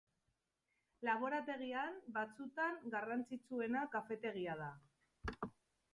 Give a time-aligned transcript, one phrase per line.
[1.07, 4.75] Laborategian, batzutan, garrantzitsuena kafetegia da.